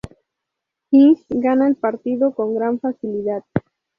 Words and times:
King 0.89 1.13
gana 1.37 1.67
el 1.67 1.75
partido 1.75 2.33
con 2.33 2.55
gran 2.55 2.79
facilidad. 2.79 3.43